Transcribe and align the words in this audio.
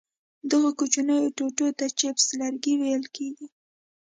دغو 0.49 0.69
کوچنیو 0.79 1.33
ټوټو 1.37 1.67
ته 1.77 1.85
چپس 1.99 2.25
لرګي 2.39 2.73
ویل 2.81 3.05
کېږي. 3.15 3.47